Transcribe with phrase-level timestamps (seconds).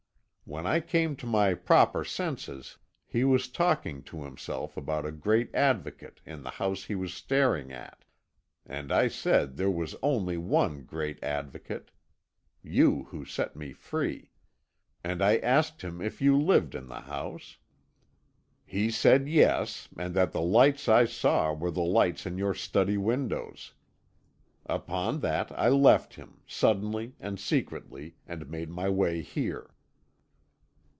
[0.43, 5.49] When I came to my proper senses he was talking to himself about a great
[5.55, 8.03] Advocate in the house he was staring at,
[8.65, 11.91] and I said there was only one great Advocate
[12.61, 14.31] you who set me free
[15.05, 17.57] and I asked him if you lived in the house.
[18.65, 22.97] He said yes, and that the lights I saw were the lights in your study
[22.97, 23.73] windows.
[24.65, 29.69] Upon that I left him, suddenly and secretly, and made my way here."